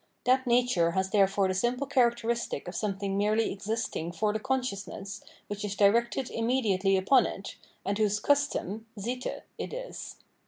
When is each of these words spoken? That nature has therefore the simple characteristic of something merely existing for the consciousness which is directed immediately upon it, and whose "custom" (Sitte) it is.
That 0.23 0.47
nature 0.47 0.93
has 0.93 1.11
therefore 1.11 1.47
the 1.47 1.53
simple 1.53 1.85
characteristic 1.85 2.67
of 2.67 2.73
something 2.73 3.15
merely 3.19 3.51
existing 3.51 4.13
for 4.13 4.33
the 4.33 4.39
consciousness 4.39 5.21
which 5.45 5.63
is 5.63 5.75
directed 5.75 6.31
immediately 6.31 6.97
upon 6.97 7.27
it, 7.27 7.55
and 7.85 7.95
whose 7.99 8.19
"custom" 8.19 8.87
(Sitte) 8.97 9.43
it 9.59 9.71
is. 9.75 10.15